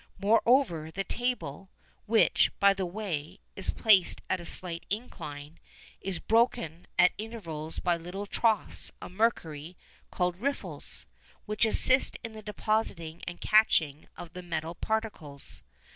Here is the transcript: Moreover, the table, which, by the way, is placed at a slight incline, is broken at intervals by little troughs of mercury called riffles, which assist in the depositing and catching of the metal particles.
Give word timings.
Moreover, 0.17 0.89
the 0.89 1.03
table, 1.03 1.69
which, 2.07 2.51
by 2.59 2.73
the 2.73 2.87
way, 2.87 3.39
is 3.55 3.69
placed 3.69 4.23
at 4.31 4.39
a 4.39 4.45
slight 4.45 4.83
incline, 4.89 5.59
is 6.01 6.17
broken 6.19 6.87
at 6.97 7.11
intervals 7.19 7.77
by 7.77 7.97
little 7.97 8.25
troughs 8.25 8.91
of 8.99 9.11
mercury 9.11 9.77
called 10.09 10.37
riffles, 10.37 11.05
which 11.45 11.67
assist 11.67 12.17
in 12.23 12.33
the 12.33 12.41
depositing 12.41 13.21
and 13.27 13.41
catching 13.41 14.07
of 14.17 14.33
the 14.33 14.41
metal 14.41 14.73
particles. 14.73 15.61